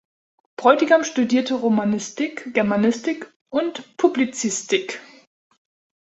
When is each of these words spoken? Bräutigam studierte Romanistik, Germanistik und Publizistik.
Bräutigam 0.55 1.03
studierte 1.03 1.53
Romanistik, 1.53 2.55
Germanistik 2.55 3.31
und 3.51 3.97
Publizistik. 3.97 4.99